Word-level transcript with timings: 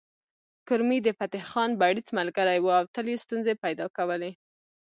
کرمي 0.67 0.99
د 1.03 1.07
فتح 1.17 1.43
خان 1.51 1.71
بړيڅ 1.81 2.07
ملګری 2.19 2.59
و 2.61 2.67
او 2.79 2.85
تل 2.95 3.05
یې 3.11 3.17
ستونزې 3.25 3.53
پيدا 3.63 3.85
کولې 3.97 4.31